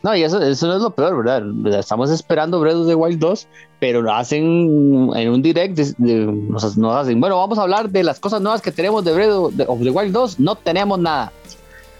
no, 0.02 0.14
y 0.14 0.22
eso, 0.22 0.40
eso 0.40 0.66
no 0.68 0.76
es 0.76 0.82
lo 0.82 0.90
peor, 0.90 1.16
¿verdad? 1.24 1.42
Estamos 1.78 2.08
esperando 2.10 2.60
Breath 2.60 2.76
of 2.76 2.86
the 2.86 2.94
Wild 2.94 3.18
2, 3.18 3.48
pero 3.80 4.00
lo 4.00 4.14
hacen 4.14 4.44
en 5.16 5.28
un 5.30 5.42
direct, 5.42 5.74
de- 5.76 5.94
de- 5.98 6.26
nos, 6.26 6.76
nos 6.76 6.94
hacen, 6.96 7.18
bueno, 7.20 7.36
vamos 7.36 7.58
a 7.58 7.62
hablar 7.62 7.90
de 7.90 8.04
las 8.04 8.20
cosas 8.20 8.40
nuevas 8.40 8.62
que 8.62 8.70
tenemos 8.70 9.04
de 9.04 9.12
Breath 9.12 9.30
of 9.66 9.80
the- 9.82 9.90
Wild 9.90 10.12
2, 10.12 10.38
no 10.38 10.54
tenemos 10.54 11.00
nada. 11.00 11.32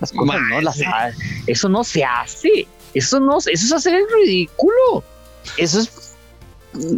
Las 0.01 0.13
cosas 0.13 0.37
no 0.49 0.61
las 0.61 0.77
sí. 0.77 0.85
eso 1.49 1.69
no 1.69 1.83
se 1.83 2.05
hace, 2.05 2.69
eso 2.95 3.19
no, 3.19 3.39
eso 3.39 3.51
es 3.51 3.73
hacer 3.73 3.95
el 3.95 4.05
ridículo, 4.23 5.03
eso 5.57 5.81
es, 5.81 6.15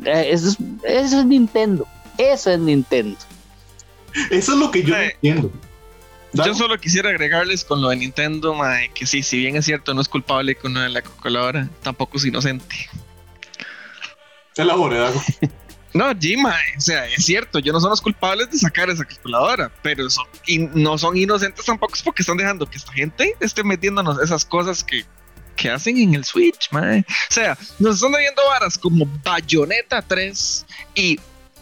eh, 0.04 0.28
eso 0.32 0.48
es, 0.50 0.56
eso 0.84 1.20
es 1.20 1.24
Nintendo, 1.24 1.86
eso 2.18 2.50
es 2.50 2.58
Nintendo. 2.58 3.16
Eso 4.30 4.52
es 4.52 4.58
lo 4.58 4.70
que 4.70 4.82
yo 4.82 4.94
no 4.94 5.00
Eh, 5.00 5.12
entiendo. 5.14 5.50
Yo 6.32 6.54
solo 6.54 6.78
quisiera 6.78 7.10
agregarles 7.10 7.64
con 7.64 7.82
lo 7.82 7.88
de 7.88 7.96
Nintendo, 7.96 8.54
mae, 8.54 8.90
que 8.92 9.06
sí, 9.06 9.22
si 9.22 9.38
bien 9.38 9.56
es 9.56 9.64
cierto, 9.64 9.94
no 9.94 10.00
es 10.00 10.08
culpable 10.08 10.54
con 10.54 10.74
lo 10.74 10.80
de 10.80 10.88
la 10.88 11.02
calculadora, 11.02 11.68
tampoco 11.82 12.18
es 12.18 12.24
inocente. 12.24 12.88
Elabore, 14.56 14.98
Dago. 14.98 15.22
No, 15.92 16.12
Jima, 16.16 16.56
o 16.76 16.80
sea, 16.80 17.04
es 17.06 17.24
cierto, 17.24 17.58
yo 17.58 17.72
no 17.72 17.80
son 17.80 17.90
los 17.90 18.00
culpables 18.00 18.48
de 18.50 18.58
sacar 18.58 18.88
esa 18.90 19.04
calculadora, 19.04 19.72
pero 19.82 20.08
son, 20.08 20.24
y 20.46 20.58
no 20.58 20.96
son 20.96 21.16
inocentes 21.16 21.64
tampoco 21.64 21.94
es 21.94 22.02
porque 22.02 22.22
están 22.22 22.36
dejando 22.36 22.64
que 22.64 22.78
esta 22.78 22.92
gente 22.92 23.34
esté 23.40 23.64
metiéndonos 23.64 24.22
esas 24.22 24.44
cosas 24.44 24.84
que, 24.84 25.04
que 25.56 25.68
hacen 25.68 25.98
en 25.98 26.14
el 26.14 26.24
Switch, 26.24 26.70
mae. 26.70 27.00
O 27.00 27.32
sea, 27.32 27.58
nos 27.80 27.96
están 27.96 28.12
viendo 28.12 28.40
varas 28.46 28.78
como 28.78 29.04
Bayonetta 29.24 30.00
3 30.00 30.66
y 30.94 31.18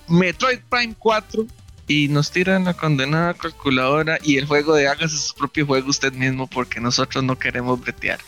Metroid 0.08 0.60
Prime 0.68 0.94
4 0.98 1.46
y 1.88 2.08
nos 2.08 2.30
tiran 2.30 2.64
la 2.64 2.74
condenada 2.74 3.34
calculadora 3.34 4.18
y 4.22 4.36
el 4.36 4.46
juego 4.46 4.74
de 4.74 4.86
hágase 4.88 5.16
su 5.16 5.34
propio 5.34 5.66
juego 5.66 5.88
usted 5.88 6.12
mismo 6.12 6.46
porque 6.46 6.80
nosotros 6.80 7.24
no 7.24 7.38
queremos 7.38 7.80
bretear. 7.80 8.20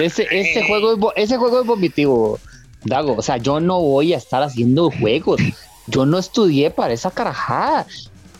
Ese, 0.00 0.26
juego 0.66 1.12
es, 1.14 1.24
ese 1.24 1.36
juego 1.36 1.60
es 1.60 1.66
vomitivo, 1.66 2.40
Dago. 2.84 3.14
O 3.16 3.22
sea, 3.22 3.36
yo 3.36 3.60
no 3.60 3.80
voy 3.80 4.14
a 4.14 4.16
estar 4.16 4.42
haciendo 4.42 4.90
juegos. 4.90 5.40
Yo 5.86 6.06
no 6.06 6.18
estudié 6.18 6.70
para 6.70 6.94
esa 6.94 7.10
carajada. 7.10 7.86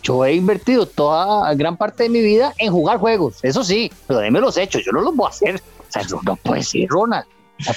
Yo 0.03 0.25
he 0.25 0.35
invertido 0.35 0.87
toda 0.87 1.53
gran 1.55 1.77
parte 1.77 2.05
de 2.05 2.09
mi 2.09 2.23
vida 2.23 2.55
en 2.59 2.73
jugar 2.73 2.99
juegos. 2.99 3.39
Eso 3.43 3.63
sí, 3.63 3.93
pero 4.07 4.21
déme 4.21 4.41
los 4.41 4.57
hechos. 4.57 4.83
Yo 4.85 4.93
no 4.93 5.03
los 5.03 5.15
voy 5.15 5.27
a 5.27 5.31
hacer. 5.31 5.57
O 5.57 5.93
sea, 5.93 6.03
no 6.25 6.37
puede 6.37 6.63
ser, 6.63 6.89
Ronald. 6.89 7.27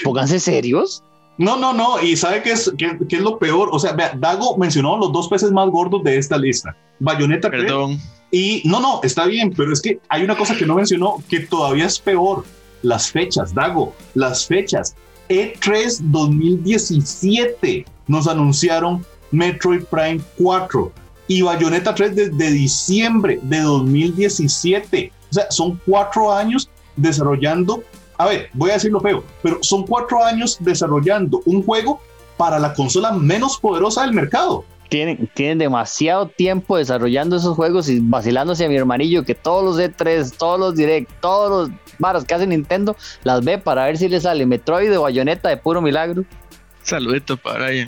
pónganse 0.03 0.39
serios. 0.39 1.03
No, 1.39 1.57
no, 1.57 1.73
no. 1.73 2.01
Y 2.01 2.17
¿sabe 2.17 2.43
qué 2.43 2.51
es, 2.51 2.71
qué, 2.77 2.97
es 3.09 3.21
lo 3.21 3.39
peor? 3.39 3.69
O 3.71 3.79
sea, 3.79 3.93
vea, 3.93 4.13
Dago 4.15 4.57
mencionó 4.57 4.97
los 4.97 5.11
dos 5.13 5.29
peces 5.29 5.51
más 5.51 5.69
gordos 5.69 6.03
de 6.03 6.17
esta 6.17 6.37
lista. 6.37 6.75
Bayonetta 6.99 7.49
Perdón. 7.49 7.97
y 8.29 8.61
no, 8.65 8.81
no, 8.81 8.99
está 9.03 9.25
bien, 9.25 9.53
pero 9.55 9.71
es 9.71 9.81
que 9.81 10.01
hay 10.09 10.23
una 10.23 10.35
cosa 10.35 10.55
que 10.57 10.65
no 10.65 10.75
mencionó 10.75 11.23
que 11.29 11.39
todavía 11.39 11.85
es 11.85 11.97
peor. 11.97 12.43
Las 12.81 13.09
fechas, 13.09 13.53
Dago, 13.53 13.95
las 14.13 14.45
fechas. 14.45 14.95
E3 15.29 15.99
2017 16.01 17.85
nos 18.07 18.27
anunciaron 18.27 19.05
Metroid 19.31 19.83
Prime 19.83 20.19
4 20.37 20.91
y 21.29 21.41
Bayonetta 21.41 21.95
3 21.95 22.15
desde 22.15 22.51
diciembre 22.51 23.39
de 23.43 23.61
2017. 23.61 25.13
O 25.29 25.33
sea, 25.33 25.49
son 25.51 25.79
cuatro 25.85 26.33
años 26.33 26.69
desarrollando 26.97 27.83
a 28.19 28.25
ver, 28.25 28.49
voy 28.53 28.69
a 28.69 28.73
decirlo 28.73 28.99
feo, 28.99 29.23
pero 29.41 29.59
son 29.61 29.87
cuatro 29.87 30.21
años 30.21 30.57
desarrollando 30.59 31.41
un 31.45 31.63
juego 31.63 32.01
para 32.35 32.59
la 32.59 32.73
consola 32.73 33.13
menos 33.13 33.57
poderosa 33.57 34.01
del 34.01 34.13
mercado. 34.13 34.65
Tienen, 34.89 35.29
tienen 35.33 35.57
demasiado 35.57 36.27
tiempo 36.27 36.75
desarrollando 36.75 37.37
esos 37.37 37.55
juegos 37.55 37.87
y 37.87 38.01
vacilándose 38.01 38.65
a 38.65 38.69
mi 38.69 38.75
hermanillo 38.75 39.23
que 39.23 39.35
todos 39.35 39.63
los 39.63 39.79
E3, 39.79 40.35
todos 40.37 40.59
los 40.59 40.75
Direct, 40.75 41.09
todos 41.21 41.69
los 41.69 41.79
varas 41.97 42.25
que 42.25 42.33
hace 42.33 42.45
Nintendo, 42.45 42.97
las 43.23 43.41
ve 43.45 43.57
para 43.57 43.85
ver 43.85 43.97
si 43.97 44.09
le 44.09 44.19
sale 44.19 44.45
Metroid 44.45 44.99
o 44.99 45.03
Bayonetta 45.03 45.47
de 45.47 45.55
puro 45.55 45.81
milagro. 45.81 46.25
Saludito 46.83 47.37
para 47.37 47.67
Brian. 47.67 47.87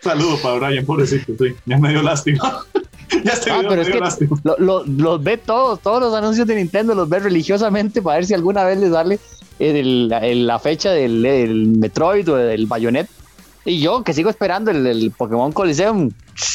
Saludos 0.00 0.38
para 0.38 0.68
Brian, 0.68 0.86
pobrecito, 0.86 1.32
sí, 1.36 1.52
ya 1.66 1.78
me 1.78 1.88
dio 1.88 2.02
lástima. 2.02 2.64
ya 3.24 3.32
estoy 3.32 3.52
ah, 3.52 3.62
pero 3.68 3.82
es 3.82 3.88
que 3.88 4.28
los 4.56 5.22
ve 5.22 5.36
todos, 5.36 5.80
todos 5.80 6.00
los 6.00 6.14
anuncios 6.14 6.46
de 6.46 6.54
Nintendo 6.56 6.94
los 6.94 7.08
ve 7.08 7.18
religiosamente 7.18 8.02
para 8.02 8.16
ver 8.16 8.26
si 8.26 8.34
alguna 8.34 8.64
vez 8.64 8.78
les 8.78 8.92
sale 8.92 9.18
el, 9.58 10.46
la 10.46 10.58
fecha 10.58 10.90
del, 10.90 11.74
Metroid 11.78 12.30
o 12.30 12.36
del 12.36 12.66
Bayonet. 12.66 13.08
Y 13.64 13.80
yo 13.80 14.02
que 14.02 14.14
sigo 14.14 14.30
esperando 14.30 14.70
el, 14.70 14.86
el 14.86 15.10
Pokémon 15.10 15.52
Coliseum 15.52 16.10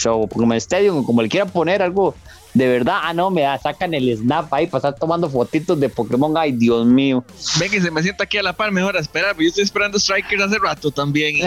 o 0.07 0.27
Pokémon 0.27 0.57
Stadium, 0.57 1.03
como 1.03 1.21
le 1.21 1.29
quieran 1.29 1.49
poner 1.49 1.81
algo 1.81 2.15
de 2.53 2.67
verdad. 2.67 2.99
Ah, 3.01 3.13
no, 3.13 3.29
me 3.29 3.41
da, 3.41 3.57
sacan 3.57 3.93
el 3.93 4.15
snap 4.15 4.53
ahí 4.53 4.67
para 4.67 4.77
estar 4.77 4.95
tomando 4.95 5.29
fotitos 5.29 5.79
de 5.79 5.89
Pokémon. 5.89 6.33
Ay, 6.37 6.51
Dios 6.51 6.85
mío. 6.85 7.23
Ve 7.59 7.69
que 7.69 7.81
se 7.81 7.89
me 7.91 8.01
sienta 8.03 8.23
aquí 8.23 8.37
a 8.37 8.43
la 8.43 8.53
par, 8.53 8.71
mejor 8.71 8.95
a 8.95 8.99
esperar. 8.99 9.35
Yo 9.37 9.47
estoy 9.47 9.63
esperando 9.63 9.99
Strikers 9.99 10.43
hace 10.43 10.59
rato 10.59 10.91
también. 10.91 11.37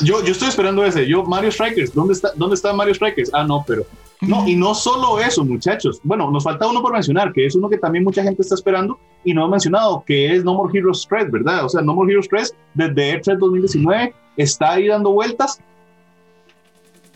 yo, 0.00 0.24
yo 0.24 0.32
estoy 0.32 0.48
esperando 0.48 0.84
ese. 0.84 1.06
Yo, 1.06 1.24
Mario 1.24 1.50
Strikers, 1.50 1.94
¿dónde 1.94 2.14
está, 2.14 2.32
¿dónde 2.36 2.54
está 2.54 2.72
Mario 2.72 2.94
Strikers? 2.94 3.30
Ah, 3.32 3.44
no, 3.44 3.64
pero 3.66 3.86
no, 4.20 4.46
y 4.48 4.56
no 4.56 4.74
solo 4.74 5.18
eso, 5.20 5.44
muchachos. 5.44 6.00
Bueno, 6.02 6.30
nos 6.30 6.44
falta 6.44 6.66
uno 6.66 6.82
por 6.82 6.92
mencionar, 6.92 7.32
que 7.32 7.46
es 7.46 7.54
uno 7.54 7.68
que 7.68 7.78
también 7.78 8.04
mucha 8.04 8.22
gente 8.22 8.42
está 8.42 8.54
esperando 8.54 8.98
y 9.24 9.34
no 9.34 9.44
ha 9.44 9.48
mencionado, 9.48 10.02
que 10.06 10.34
es 10.34 10.44
No 10.44 10.54
More 10.54 10.76
Heroes 10.76 11.06
3, 11.08 11.30
¿verdad? 11.30 11.64
O 11.64 11.68
sea, 11.68 11.82
No 11.82 11.94
More 11.94 12.10
Heroes 12.10 12.28
3 12.28 12.54
desde 12.74 13.20
E3 13.20 13.38
2019 13.38 14.14
está 14.36 14.72
ahí 14.72 14.88
dando 14.88 15.12
vueltas. 15.12 15.60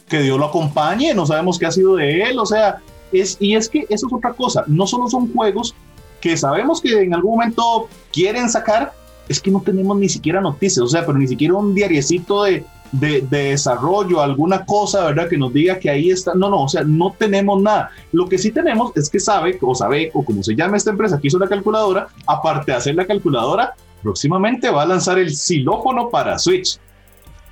Que 0.09 0.21
Dios 0.21 0.39
lo 0.39 0.47
acompañe, 0.47 1.15
no 1.15 1.27
sabemos 1.27 1.59
qué 1.59 1.67
ha 1.67 1.71
sido 1.71 1.97
de 1.97 2.23
él, 2.23 2.39
o 2.39 2.47
sea, 2.47 2.79
es, 3.13 3.37
y 3.41 3.57
es 3.57 3.69
que 3.69 3.87
eso 3.89 4.07
es 4.07 4.13
otra 4.13 4.33
cosa, 4.33 4.65
no 4.67 4.87
solo 4.87 5.09
son 5.09 5.33
juegos 5.33 5.75
que 6.21 6.37
sabemos 6.37 6.81
que 6.81 7.03
en 7.03 7.15
algún 7.15 7.33
momento 7.33 7.89
quieren 8.13 8.49
sacar, 8.49 8.93
es 9.29 9.41
que 9.41 9.51
no 9.51 9.61
tenemos 9.61 9.97
ni 9.99 10.09
siquiera 10.09 10.41
noticias, 10.41 10.85
o 10.85 10.89
sea, 10.89 11.05
pero 11.05 11.19
ni 11.19 11.29
siquiera 11.29 11.55
un 11.55 11.75
diariecito 11.75 12.45
de, 12.45 12.65
de, 12.93 13.21
desarrollo, 13.31 14.21
alguna 14.21 14.65
cosa, 14.65 15.05
¿verdad? 15.05 15.29
Que 15.29 15.37
nos 15.37 15.53
diga 15.53 15.79
que 15.79 15.91
ahí 15.91 16.11
está. 16.11 16.35
No, 16.35 16.49
no, 16.49 16.63
o 16.63 16.69
sea, 16.69 16.83
no 16.83 17.15
tenemos 17.19 17.61
nada. 17.61 17.91
Lo 18.13 18.29
que 18.29 18.39
sí 18.39 18.51
tenemos 18.51 18.93
es 18.97 19.11
que 19.11 19.21
sabe, 19.21 19.59
o 19.61 19.75
sabe, 19.75 20.11
o 20.15 20.25
como 20.25 20.43
se 20.43 20.55
llama 20.55 20.77
esta 20.77 20.91
empresa 20.91 21.19
que 21.21 21.29
hizo 21.29 21.39
la 21.39 21.49
calculadora, 21.49 22.09
aparte 22.27 22.73
de 22.73 22.79
hacer 22.79 22.95
la 22.95 23.07
calculadora, 23.07 23.75
próximamente 24.03 24.71
va 24.71 24.83
a 24.83 24.87
lanzar 24.87 25.19
el 25.19 25.35
xilófono 25.35 26.09
para 26.11 26.39
Switch. 26.39 26.79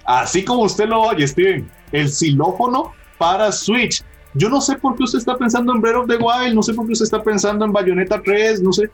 Así 0.07 0.45
como 0.45 0.63
usted 0.63 0.89
lo 0.89 1.03
oye, 1.03 1.27
Steven, 1.27 1.69
el 1.93 2.09
xilófono 2.09 2.93
para 3.19 3.51
Switch. 3.53 4.03
Yo 4.35 4.49
no 4.49 4.61
sé 4.61 4.77
por 4.77 4.97
qué 4.97 5.05
usted 5.05 5.19
está 5.19 5.37
pensando 5.37 5.73
en 5.75 5.81
Breath 5.81 5.97
of 5.97 6.07
the 6.09 6.17
Wild, 6.17 6.55
no 6.55 6.63
sé 6.63 6.75
por 6.75 6.87
qué 6.87 6.93
usted 6.93 7.05
está 7.05 7.23
pensando 7.23 7.65
en 7.65 7.73
Bayonetta 7.73 8.23
3, 8.23 8.63
no 8.63 8.73
sé. 8.73 8.87
O 8.87 8.91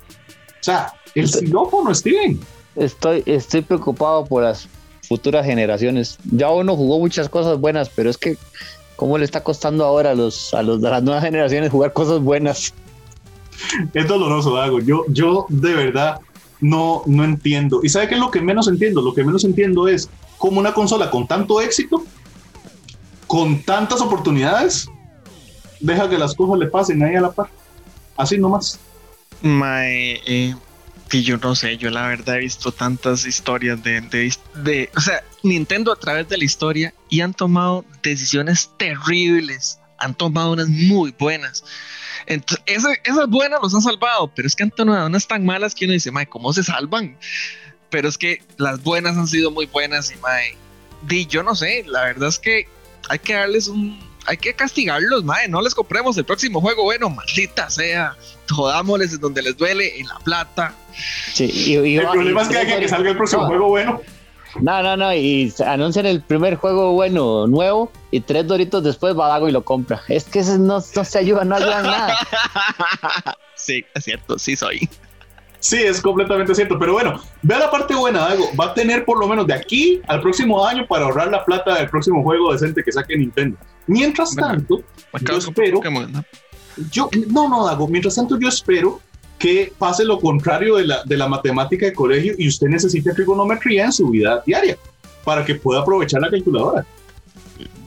sea, 0.60 0.92
el 1.14 1.28
xilófono, 1.28 1.94
Steven. 1.94 2.38
Estoy, 2.76 3.22
estoy 3.26 3.62
preocupado 3.62 4.24
por 4.24 4.44
las 4.44 4.68
futuras 5.08 5.44
generaciones. 5.44 6.18
Ya 6.30 6.50
uno 6.50 6.76
jugó 6.76 6.98
muchas 6.98 7.28
cosas 7.28 7.58
buenas, 7.58 7.90
pero 7.90 8.08
es 8.08 8.16
que 8.16 8.36
cómo 8.96 9.18
le 9.18 9.24
está 9.24 9.42
costando 9.42 9.84
ahora 9.84 10.12
a 10.12 10.14
los 10.14 10.54
a 10.54 10.62
los 10.62 10.80
de 10.80 10.88
las 10.88 11.02
nuevas 11.02 11.24
generaciones 11.24 11.70
jugar 11.70 11.92
cosas 11.92 12.20
buenas. 12.20 12.72
Es 13.92 14.08
doloroso, 14.08 14.54
Dago. 14.54 14.80
Yo 14.80 15.04
yo 15.08 15.46
de 15.48 15.74
verdad 15.74 16.20
no 16.60 17.02
no 17.06 17.24
entiendo. 17.24 17.80
¿Y 17.82 17.88
sabe 17.88 18.08
qué 18.08 18.14
es 18.14 18.20
lo 18.20 18.30
que 18.30 18.40
menos 18.40 18.68
entiendo? 18.68 19.02
Lo 19.02 19.12
que 19.12 19.24
menos 19.24 19.44
entiendo 19.44 19.88
es 19.88 20.08
cómo 20.42 20.58
una 20.58 20.74
consola 20.74 21.08
con 21.08 21.28
tanto 21.28 21.60
éxito, 21.60 22.04
con 23.28 23.62
tantas 23.62 24.00
oportunidades, 24.00 24.88
deja 25.78 26.10
que 26.10 26.18
las 26.18 26.34
cosas 26.34 26.58
le 26.58 26.66
pasen 26.66 27.00
ahí 27.00 27.14
a 27.14 27.20
la 27.20 27.30
par. 27.30 27.48
Así 28.16 28.38
nomás. 28.38 28.80
Mae, 29.40 30.20
eh, 30.26 30.56
Sí, 31.12 31.22
yo 31.22 31.36
no 31.36 31.54
sé, 31.54 31.76
yo 31.76 31.90
la 31.90 32.08
verdad 32.08 32.36
he 32.36 32.40
visto 32.40 32.72
tantas 32.72 33.26
historias 33.26 33.82
de, 33.82 34.00
de, 34.00 34.90
o 34.96 35.00
sea, 35.00 35.22
Nintendo 35.42 35.92
a 35.92 35.96
través 35.96 36.26
de 36.28 36.38
la 36.38 36.44
historia 36.44 36.94
y 37.10 37.20
han 37.20 37.34
tomado 37.34 37.84
decisiones 38.02 38.70
terribles, 38.78 39.78
han 39.98 40.14
tomado 40.14 40.54
unas 40.54 40.68
muy 40.70 41.14
buenas. 41.16 41.64
Entonces, 42.26 42.64
esas, 43.04 43.28
buenas 43.28 43.60
los 43.62 43.74
han 43.74 43.82
salvado, 43.82 44.32
pero 44.34 44.48
es 44.48 44.56
que 44.56 44.62
han 44.62 44.70
tomado 44.70 45.06
unas 45.06 45.28
tan 45.28 45.44
malas 45.44 45.74
que 45.74 45.84
uno 45.84 45.92
dice, 45.92 46.10
mae, 46.10 46.26
¿cómo 46.26 46.52
se 46.52 46.62
salvan? 46.64 47.18
Pero 47.92 48.08
es 48.08 48.16
que 48.16 48.42
las 48.56 48.82
buenas 48.82 49.18
han 49.18 49.28
sido 49.28 49.50
muy 49.50 49.66
buenas 49.66 50.10
y, 50.10 50.16
mae, 50.16 50.56
di, 51.02 51.26
yo 51.26 51.42
no 51.42 51.54
sé, 51.54 51.84
la 51.86 52.04
verdad 52.04 52.30
es 52.30 52.38
que 52.38 52.66
hay 53.10 53.18
que 53.18 53.34
darles 53.34 53.68
un, 53.68 54.00
hay 54.24 54.38
que 54.38 54.54
castigarlos, 54.54 55.24
mae, 55.24 55.46
no 55.46 55.60
les 55.60 55.74
compremos 55.74 56.16
el 56.16 56.24
próximo 56.24 56.62
juego, 56.62 56.84
bueno, 56.84 57.10
maldita 57.10 57.68
sea, 57.68 58.16
jodámosles 58.50 59.12
en 59.12 59.20
donde 59.20 59.42
les 59.42 59.58
duele, 59.58 60.00
en 60.00 60.06
la 60.08 60.18
plata. 60.20 60.74
Sí, 61.34 61.74
el 61.74 62.08
problema 62.08 62.42
es 62.42 62.48
que 62.48 62.56
hay 62.56 62.80
que 62.80 62.88
salga 62.88 63.10
el 63.10 63.16
próximo 63.16 63.46
juego 63.46 63.68
bueno. 63.68 64.00
No, 64.60 64.82
no, 64.82 64.96
no, 64.96 65.14
y 65.14 65.52
anuncian 65.66 66.06
el 66.06 66.22
primer 66.22 66.56
juego 66.56 66.92
bueno 66.92 67.46
nuevo 67.46 67.92
y 68.10 68.20
tres 68.20 68.46
doritos 68.46 68.82
después 68.82 69.18
va 69.18 69.28
Dago 69.28 69.50
y 69.50 69.52
lo 69.52 69.64
compra. 69.64 70.02
Es 70.08 70.24
que 70.24 70.42
no, 70.42 70.58
no 70.58 71.04
se 71.04 71.18
ayuda, 71.18 71.44
no 71.44 71.56
ayudan 71.56 71.84
nada. 71.84 72.16
sí, 73.54 73.84
es 73.94 74.04
cierto, 74.04 74.38
sí 74.38 74.56
soy. 74.56 74.88
Sí, 75.62 75.76
es 75.76 76.00
completamente 76.00 76.54
cierto. 76.56 76.76
Pero 76.76 76.92
bueno, 76.94 77.20
vea 77.40 77.60
la 77.60 77.70
parte 77.70 77.94
buena, 77.94 78.18
Dago. 78.18 78.48
Va 78.60 78.66
a 78.66 78.74
tener 78.74 79.04
por 79.04 79.18
lo 79.20 79.28
menos 79.28 79.46
de 79.46 79.54
aquí 79.54 80.02
al 80.08 80.20
próximo 80.20 80.66
año 80.66 80.84
para 80.88 81.04
ahorrar 81.04 81.30
la 81.30 81.44
plata 81.44 81.76
del 81.76 81.88
próximo 81.88 82.20
juego 82.24 82.52
decente 82.52 82.82
que 82.82 82.90
saque 82.90 83.16
Nintendo. 83.16 83.56
Mientras 83.86 84.34
tanto, 84.34 84.82
yo 85.20 85.36
espero. 85.36 85.80
Yo, 86.90 87.08
no, 87.28 87.48
no, 87.48 87.64
Dago. 87.64 87.86
Mientras 87.86 88.16
tanto, 88.16 88.38
yo 88.40 88.48
espero 88.48 89.00
que 89.38 89.72
pase 89.78 90.04
lo 90.04 90.18
contrario 90.18 90.76
de 90.76 90.86
la, 90.86 91.04
de 91.04 91.16
la 91.16 91.28
matemática 91.28 91.86
de 91.86 91.92
colegio 91.92 92.34
y 92.36 92.48
usted 92.48 92.66
necesite 92.66 93.12
trigonometría 93.14 93.84
en 93.84 93.92
su 93.92 94.10
vida 94.10 94.42
diaria 94.44 94.76
para 95.24 95.44
que 95.44 95.54
pueda 95.54 95.82
aprovechar 95.82 96.22
la 96.22 96.30
calculadora. 96.30 96.84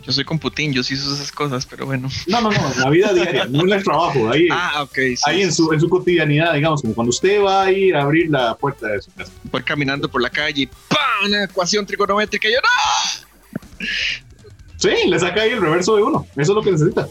Yo 0.06 0.12
soy 0.12 0.24
con 0.24 0.38
Putin, 0.38 0.72
yo 0.72 0.84
sí 0.84 0.94
uso 0.94 1.16
esas 1.16 1.32
cosas, 1.32 1.66
pero 1.66 1.88
bueno. 1.88 2.10
No, 2.28 2.42
no, 2.42 2.52
no, 2.52 2.74
la 2.78 2.90
vida 2.92 3.12
diaria, 3.12 3.46
no 3.46 3.62
en 3.62 3.74
el 3.74 3.84
trabajo, 3.84 4.30
ahí, 4.30 4.48
ah, 4.52 4.84
okay, 4.84 5.16
ahí 5.26 5.42
en, 5.42 5.52
su, 5.52 5.74
en 5.74 5.80
su 5.80 5.90
cotidianidad, 5.90 6.54
digamos, 6.54 6.82
como 6.82 6.94
cuando 6.94 7.10
usted 7.10 7.42
va 7.42 7.64
a 7.64 7.72
ir 7.72 7.96
a 7.96 8.04
abrir 8.04 8.30
la 8.30 8.56
puerta 8.56 8.88
de 8.88 9.02
su 9.02 9.12
casa. 9.14 9.32
Voy 9.52 9.64
caminando 9.64 10.08
por 10.08 10.22
la 10.22 10.30
calle 10.30 10.64
y 10.64 10.66
¡pam! 10.68 11.26
Una 11.26 11.46
ecuación 11.46 11.86
trigonométrica 11.86 12.48
y 12.48 12.52
yo 12.52 12.60
¡no! 12.62 13.78
Sí, 14.78 14.90
le 15.08 15.20
saca 15.20 15.42
ahí 15.42 15.52
el 15.52 15.62
reverso 15.62 15.96
de 15.96 16.04
uno, 16.04 16.28
eso 16.36 16.52
es 16.52 16.56
lo 16.56 16.62
que 16.62 16.72
necesita. 16.72 17.08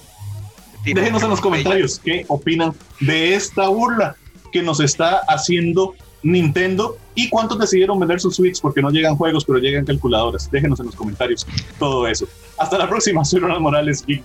Déjenos 0.84 1.22
en 1.22 1.30
los 1.30 1.40
comentarios 1.40 1.98
qué 1.98 2.24
opinan 2.28 2.74
de 3.00 3.34
esta 3.34 3.68
burla 3.68 4.16
que 4.52 4.62
nos 4.62 4.80
está 4.80 5.22
haciendo 5.28 5.94
Nintendo 6.22 6.98
y 7.14 7.28
cuántos 7.28 7.58
decidieron 7.58 7.98
vender 7.98 8.20
sus 8.20 8.36
Switch 8.36 8.60
porque 8.60 8.82
no 8.82 8.90
llegan 8.90 9.16
juegos, 9.16 9.44
pero 9.44 9.58
llegan 9.58 9.84
calculadoras. 9.84 10.50
Déjenos 10.50 10.80
en 10.80 10.86
los 10.86 10.94
comentarios 10.94 11.46
todo 11.78 12.06
eso. 12.06 12.26
Hasta 12.58 12.78
la 12.78 12.88
próxima. 12.88 13.24
Soy 13.24 13.40
Ronald 13.40 13.60
Morales, 13.60 14.04
Geek 14.06 14.24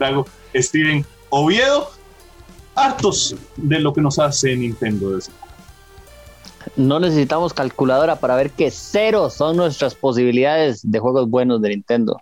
Steven 0.56 1.06
Oviedo. 1.30 1.90
Hartos 2.76 3.36
de 3.58 3.80
lo 3.80 3.94
que 3.94 4.02
nos 4.02 4.20
hace 4.20 4.56
Nintendo. 4.56 5.18
No 6.76 7.00
necesitamos 7.00 7.54
calculadora 7.54 8.18
para 8.18 8.36
ver 8.36 8.52
que 8.52 8.72
cero 8.72 9.30
son 9.30 9.58
nuestras 9.58 9.96
posibilidades 9.96 10.80
de 10.90 11.00
juegos 11.00 11.30
buenos 11.30 11.62
de 11.62 11.70
Nintendo. 11.70 12.18